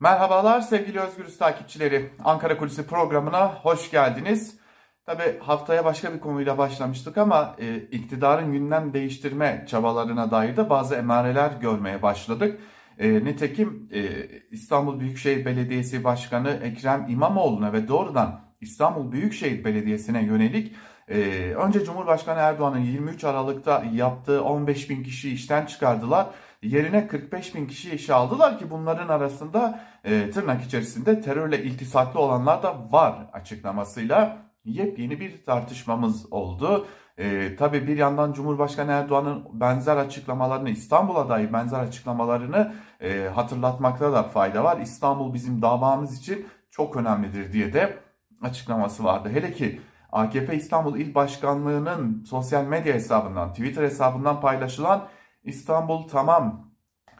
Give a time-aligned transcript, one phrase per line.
[0.00, 2.10] Merhabalar sevgili Özgürüz takipçileri.
[2.24, 4.58] Ankara Kulisi programına hoş geldiniz.
[5.06, 10.94] Tabi haftaya başka bir konuyla başlamıştık ama e, iktidarın gündem değiştirme çabalarına dair de bazı
[10.94, 12.60] emareler görmeye başladık.
[12.98, 14.02] E, nitekim e,
[14.50, 20.74] İstanbul Büyükşehir Belediyesi Başkanı Ekrem İmamoğlu'na ve doğrudan İstanbul Büyükşehir Belediyesi'ne yönelik
[21.08, 21.18] e,
[21.54, 26.26] önce Cumhurbaşkanı Erdoğan'ın 23 Aralık'ta yaptığı 15 bin kişi işten çıkardılar
[26.68, 32.62] yerine 45 bin kişi işe aldılar ki bunların arasında e, tırnak içerisinde terörle iltisaklı olanlar
[32.62, 36.86] da var açıklamasıyla yepyeni bir tartışmamız oldu.
[37.18, 44.22] E, tabii bir yandan Cumhurbaşkanı Erdoğan'ın benzer açıklamalarını İstanbul'a dair benzer açıklamalarını e, hatırlatmakta da
[44.22, 44.80] fayda var.
[44.80, 47.98] İstanbul bizim davamız için çok önemlidir diye de
[48.42, 49.28] açıklaması vardı.
[49.32, 49.80] Hele ki
[50.12, 55.08] AKP İstanbul İl Başkanlığı'nın sosyal medya hesabından, Twitter hesabından paylaşılan
[55.46, 56.70] İstanbul tamam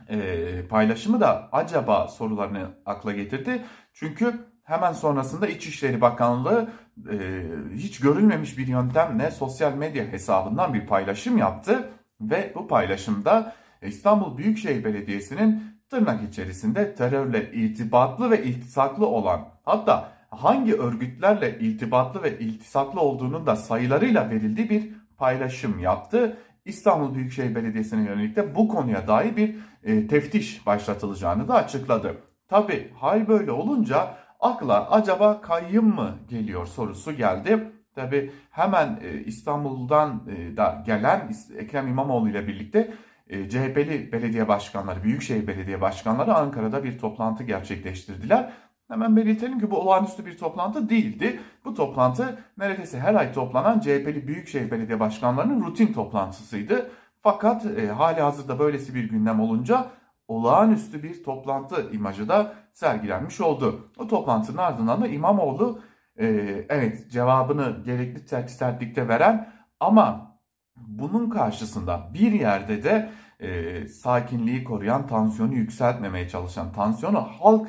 [0.09, 3.63] e, paylaşımı da acaba sorularını akla getirdi.
[3.93, 6.71] Çünkü hemen sonrasında İçişleri Bakanlığı
[7.11, 7.43] e,
[7.75, 11.89] hiç görülmemiş bir yöntemle sosyal medya hesabından bir paylaşım yaptı.
[12.21, 20.75] Ve bu paylaşımda İstanbul Büyükşehir Belediyesi'nin tırnak içerisinde terörle irtibatlı ve iltisaklı olan hatta hangi
[20.75, 26.37] örgütlerle irtibatlı ve iltisaklı olduğunun da sayılarıyla verildiği bir paylaşım yaptı.
[26.67, 32.17] İstanbul Büyükşehir Belediyesi'ne yönelik de bu konuya dair bir e, teftiş başlatılacağını da açıkladı.
[32.49, 37.73] Tabi hal böyle olunca akla acaba kayyım mı geliyor sorusu geldi.
[37.95, 42.95] Tabi hemen e, İstanbul'dan e, da gelen Ekrem İmamoğlu ile birlikte
[43.29, 48.53] e, CHP'li belediye başkanları, Büyükşehir Belediye Başkanları Ankara'da bir toplantı gerçekleştirdiler.
[48.89, 51.41] Hemen belirtelim ki bu olağanüstü bir toplantı değildi.
[51.65, 56.91] Bu toplantı neredeyse her ay toplanan CHP'li Büyükşehir Belediye Başkanlarının rutin toplantısıydı.
[57.23, 59.87] Fakat e, hali hazırda böylesi bir gündem olunca
[60.29, 63.91] olağanüstü bir toplantı imajı da sergilenmiş oldu.
[63.99, 65.81] O toplantının ardından da İmamoğlu
[66.19, 66.27] e,
[66.69, 70.37] evet cevabını gerekli sertlikte veren ama
[70.77, 73.11] bunun karşısında bir yerde de
[73.41, 77.69] e, sakinliği koruyan, tansiyonu yükseltmemeye çalışan, tansiyonu halk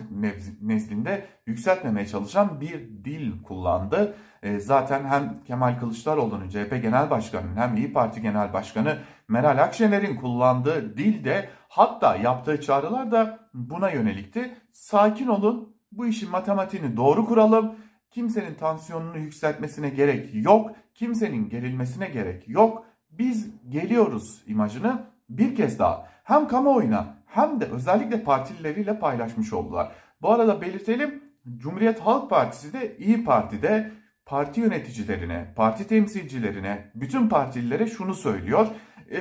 [0.61, 4.15] nezdinde yükseltmemeye çalışan bir dil kullandı.
[4.43, 10.15] E, zaten hem Kemal Kılıçdaroğlu'nun CHP Genel Başkanı'nın hem İyi Parti Genel Başkanı Meral Akşener'in
[10.15, 14.53] kullandığı dil de hatta yaptığı çağrılar da buna yönelikti.
[14.71, 17.75] Sakin olun, bu işin matematiğini doğru kuralım.
[18.11, 20.71] Kimsenin tansiyonunu yükseltmesine gerek yok.
[20.93, 22.85] Kimsenin gerilmesine gerek yok.
[23.09, 29.91] Biz geliyoruz imajını bir kez daha hem kamuoyuna hem de özellikle partilileriyle paylaşmış oldular.
[30.21, 31.23] Bu arada belirtelim
[31.57, 33.91] Cumhuriyet Halk Partisi de İyi Parti'de
[34.25, 38.67] parti yöneticilerine, parti temsilcilerine, bütün partililere şunu söylüyor.
[39.11, 39.19] E,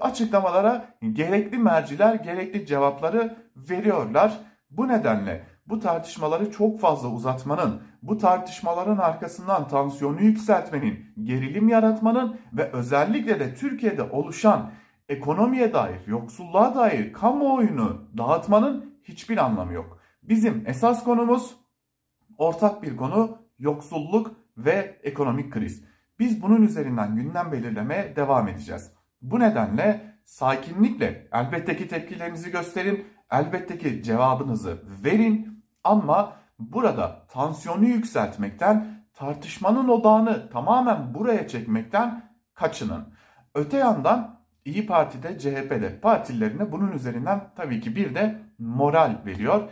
[0.00, 4.38] açıklamalara gerekli merciler, gerekli cevapları veriyorlar.
[4.70, 12.72] Bu nedenle bu tartışmaları çok fazla uzatmanın, bu tartışmaların arkasından tansiyonu yükseltmenin, gerilim yaratmanın ve
[12.72, 14.70] özellikle de Türkiye'de oluşan
[15.12, 19.98] ekonomiye dair, yoksulluğa dair kamuoyunu dağıtmanın hiçbir anlamı yok.
[20.22, 21.56] Bizim esas konumuz
[22.38, 25.84] ortak bir konu yoksulluk ve ekonomik kriz.
[26.18, 28.92] Biz bunun üzerinden gündem belirlemeye devam edeceğiz.
[29.22, 39.04] Bu nedenle sakinlikle elbette ki tepkilerinizi gösterin, elbette ki cevabınızı verin ama burada tansiyonu yükseltmekten,
[39.14, 43.14] tartışmanın odağını tamamen buraya çekmekten kaçının.
[43.54, 49.68] Öte yandan İyi Parti'de, CHP'de partilerine bunun üzerinden tabii ki bir de moral veriyor.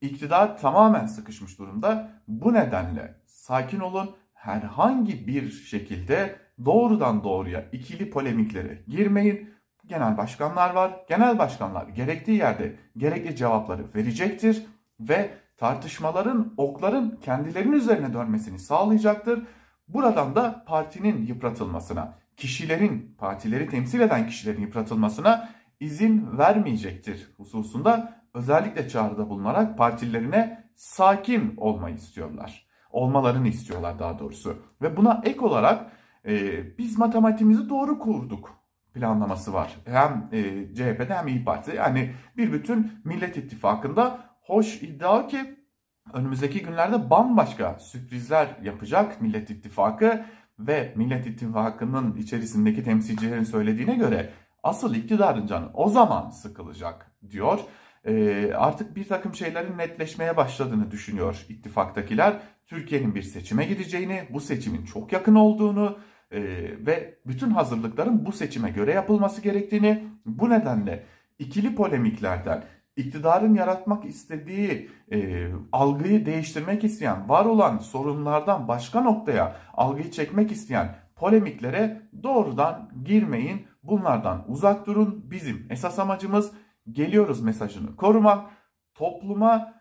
[0.00, 2.10] İktidar tamamen sıkışmış durumda.
[2.28, 4.16] Bu nedenle sakin olun.
[4.34, 9.54] Herhangi bir şekilde doğrudan doğruya ikili polemiklere girmeyin.
[9.86, 10.92] Genel başkanlar var.
[11.08, 14.66] Genel başkanlar gerektiği yerde gerekli cevapları verecektir
[15.00, 19.42] ve tartışmaların, okların kendilerinin üzerine dönmesini sağlayacaktır.
[19.88, 25.48] Buradan da partinin yıpratılmasına, kişilerin, partileri temsil eden kişilerin yıpratılmasına
[25.80, 32.66] izin vermeyecektir hususunda özellikle çağrıda bulunarak partilerine sakin olmayı istiyorlar.
[32.90, 34.62] Olmalarını istiyorlar daha doğrusu.
[34.82, 35.92] Ve buna ek olarak
[36.26, 38.50] e, biz matematiğimizi doğru kurduk
[38.94, 39.76] planlaması var.
[39.84, 40.42] Hem e,
[40.74, 41.76] CHP'de hem İyi Parti.
[41.76, 45.64] Yani bir bütün Millet İttifakı'nda hoş iddia ki
[46.12, 50.24] önümüzdeki günlerde bambaşka sürprizler yapacak Millet İttifakı
[50.58, 54.30] ve Millet İttifakı'nın içerisindeki temsilcilerin söylediğine göre
[54.62, 57.60] asıl iktidarın canı o zaman sıkılacak diyor.
[58.04, 62.40] E, artık bir takım şeylerin netleşmeye başladığını düşünüyor ittifaktakiler.
[62.66, 65.98] Türkiye'nin bir seçime gideceğini, bu seçimin çok yakın olduğunu
[66.30, 66.40] e,
[66.86, 71.04] ve bütün hazırlıkların bu seçime göre yapılması gerektiğini, bu nedenle
[71.38, 72.64] ikili polemiklerden,
[72.96, 80.96] iktidarın yaratmak istediği e, algıyı değiştirmek isteyen, var olan sorunlardan başka noktaya algıyı çekmek isteyen
[81.16, 83.66] polemiklere doğrudan girmeyin.
[83.82, 85.30] Bunlardan uzak durun.
[85.30, 86.52] Bizim esas amacımız
[86.92, 88.50] geliyoruz mesajını korumak,
[88.94, 89.74] topluma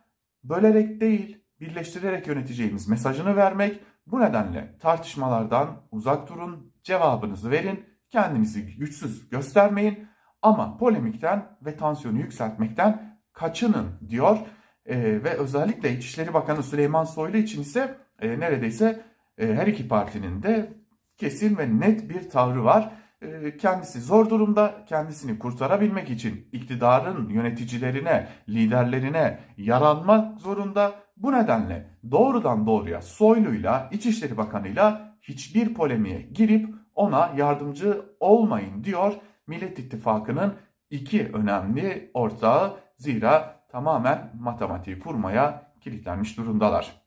[0.44, 3.80] bölerek değil, birleştirerek yöneteceğimiz mesajını vermek.
[4.08, 10.08] Bu nedenle tartışmalardan uzak durun, cevabınızı verin, kendinizi güçsüz göstermeyin
[10.44, 14.38] ama polemikten ve tansiyonu yükseltmekten kaçının diyor.
[14.86, 19.02] E, ve özellikle İçişleri Bakanı Süleyman Soylu için ise e, neredeyse
[19.38, 20.74] e, her iki partinin de
[21.18, 22.92] kesin ve net bir tavrı var.
[23.22, 30.92] E, kendisi zor durumda, kendisini kurtarabilmek için iktidarın yöneticilerine, liderlerine yaranmak zorunda.
[31.18, 39.14] Bu nedenle doğrudan doğruya Soylu'yla, İçişleri Bakanı'yla hiçbir polemiğe girip ona yardımcı olmayın diyor
[39.48, 40.54] Millet İttifakı'nın
[40.90, 42.84] iki önemli ortağı.
[42.96, 47.02] Zira tamamen matematiği kurmaya kilitlenmiş durumdalar.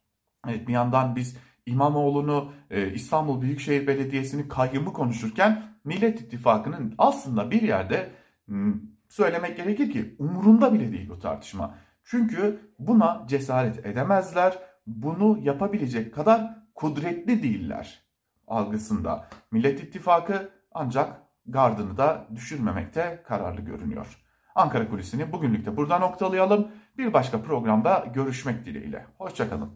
[0.48, 1.36] Evet bir yandan biz
[1.66, 8.10] İmamoğlu'nu e, İstanbul Büyükşehir Belediyesi'ni kayyımı konuşurken Millet İttifakı'nın aslında bir yerde
[9.08, 11.74] söylemek gerekir ki umurunda bile değil bu tartışma.
[12.04, 14.58] Çünkü buna cesaret edemezler.
[14.86, 18.02] Bunu yapabilecek kadar kudretli değiller
[18.46, 19.28] algısında.
[19.50, 24.18] Millet İttifakı ancak gardını da düşürmemekte kararlı görünüyor.
[24.54, 26.68] Ankara Kulisi'ni bugünlük de burada noktalayalım.
[26.98, 29.06] Bir başka programda görüşmek dileğiyle.
[29.18, 29.70] Hoşçakalın.